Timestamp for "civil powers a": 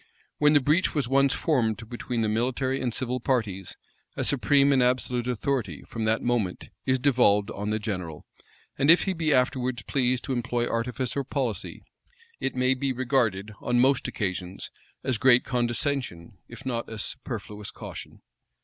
2.91-4.23